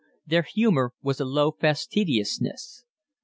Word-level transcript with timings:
Their 0.25 0.41
humour 0.41 0.93
was 1.03 1.19
a 1.19 1.25
low 1.25 1.51
facetiousness. 1.51 2.85